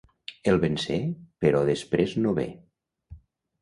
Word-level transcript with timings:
El 0.53 0.57
vencé 0.63 0.97
però 1.45 1.63
després 1.71 2.19
no 2.25 2.37
ve. 2.43 2.51